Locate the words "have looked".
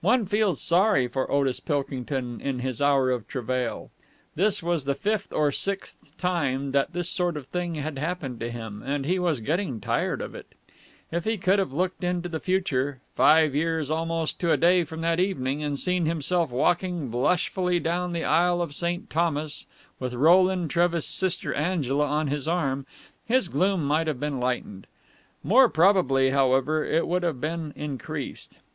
11.58-12.02